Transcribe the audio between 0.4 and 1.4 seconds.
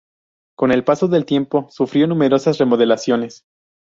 Con el paso del